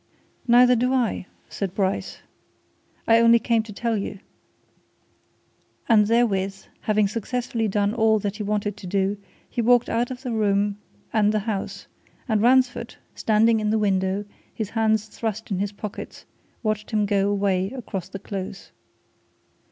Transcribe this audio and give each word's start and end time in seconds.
"Neither 0.47 0.75
do 0.75 0.91
I," 0.95 1.27
said 1.47 1.75
Bryce. 1.75 2.21
"I 3.07 3.19
only 3.19 3.37
came 3.37 3.61
to 3.61 3.71
tell 3.71 3.95
you." 3.95 4.17
And 5.87 6.07
therewith, 6.07 6.63
having 6.79 7.07
successfully 7.07 7.67
done 7.67 7.93
all 7.93 8.17
that 8.17 8.37
he 8.37 8.41
wanted 8.41 8.75
to 8.77 8.87
do, 8.87 9.17
he 9.47 9.61
walked 9.61 9.89
out 9.89 10.09
of 10.09 10.23
the 10.23 10.31
room 10.31 10.79
and 11.13 11.31
the 11.31 11.41
house, 11.41 11.85
and 12.27 12.41
Ransford, 12.41 12.95
standing 13.13 13.59
in 13.59 13.69
the 13.69 13.77
window, 13.77 14.25
his 14.51 14.71
hands 14.71 15.05
thrust 15.05 15.51
in 15.51 15.59
his 15.59 15.71
pockets, 15.71 16.25
watched 16.63 16.89
him 16.89 17.05
go 17.05 17.29
away 17.29 17.69
across 17.69 18.09
the 18.09 18.17
Close. 18.17 18.71